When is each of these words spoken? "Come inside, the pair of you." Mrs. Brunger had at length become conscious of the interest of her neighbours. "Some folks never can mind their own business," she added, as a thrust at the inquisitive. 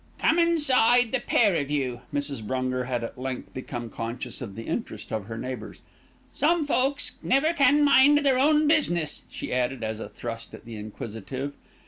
"Come 0.17 0.39
inside, 0.39 1.11
the 1.11 1.19
pair 1.19 1.53
of 1.53 1.69
you." 1.69 2.01
Mrs. 2.11 2.41
Brunger 2.41 2.85
had 2.87 3.03
at 3.03 3.19
length 3.19 3.53
become 3.53 3.91
conscious 3.91 4.41
of 4.41 4.55
the 4.55 4.63
interest 4.65 5.11
of 5.13 5.25
her 5.27 5.37
neighbours. 5.37 5.81
"Some 6.33 6.65
folks 6.65 7.17
never 7.21 7.53
can 7.53 7.85
mind 7.85 8.17
their 8.17 8.39
own 8.39 8.67
business," 8.67 9.25
she 9.29 9.53
added, 9.53 9.83
as 9.83 9.99
a 9.99 10.09
thrust 10.09 10.55
at 10.55 10.65
the 10.65 10.75
inquisitive. 10.75 11.53